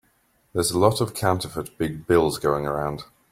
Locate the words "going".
2.39-2.65